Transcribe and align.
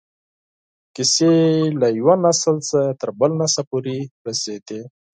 کیسې 0.95 1.33
له 1.79 1.87
یو 1.99 2.09
نسل 2.25 2.55
څخه 2.69 2.81
تر 2.99 3.09
بل 3.19 3.31
نسله 3.41 3.63
پورې 3.69 3.97
رسېدې. 4.27 4.81